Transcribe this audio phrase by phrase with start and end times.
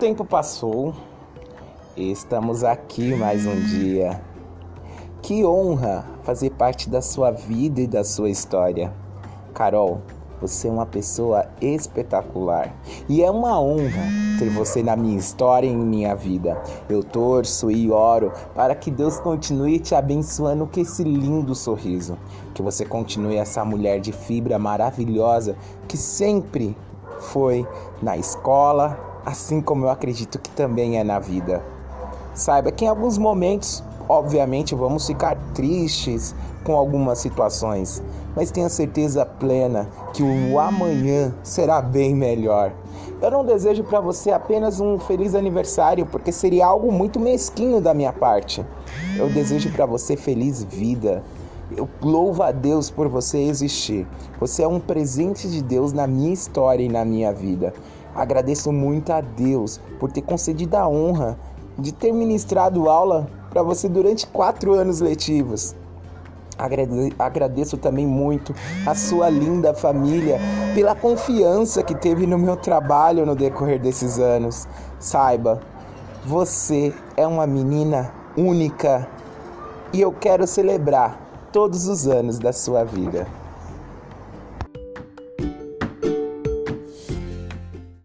[0.00, 0.94] Tempo passou,
[1.94, 4.18] estamos aqui mais um dia.
[5.20, 8.94] Que honra fazer parte da sua vida e da sua história.
[9.52, 10.00] Carol,
[10.40, 12.74] você é uma pessoa espetacular
[13.10, 14.08] e é uma honra
[14.38, 16.58] ter você na minha história e em minha vida.
[16.88, 22.16] Eu torço e oro para que Deus continue te abençoando com esse lindo sorriso,
[22.54, 25.54] que você continue essa mulher de fibra maravilhosa
[25.86, 26.74] que sempre
[27.18, 27.68] foi
[28.00, 31.62] na escola, assim como eu acredito que também é na vida.
[32.34, 36.34] Saiba que em alguns momentos, obviamente, vamos ficar tristes
[36.64, 38.02] com algumas situações,
[38.36, 42.72] mas tenha certeza plena que o amanhã será bem melhor.
[43.20, 47.92] Eu não desejo para você apenas um feliz aniversário, porque seria algo muito mesquinho da
[47.92, 48.64] minha parte.
[49.16, 51.22] Eu desejo para você feliz vida.
[51.76, 54.06] Eu louvo a Deus por você existir.
[54.40, 57.74] Você é um presente de Deus na minha história e na minha vida.
[58.14, 61.38] Agradeço muito a Deus por ter concedido a honra
[61.78, 65.74] de ter ministrado aula para você durante quatro anos letivos.
[67.18, 68.54] Agradeço também muito
[68.86, 70.38] a sua linda família
[70.74, 74.68] pela confiança que teve no meu trabalho no decorrer desses anos.
[74.98, 75.60] Saiba,
[76.24, 79.08] você é uma menina única
[79.92, 81.18] e eu quero celebrar
[81.50, 83.26] todos os anos da sua vida.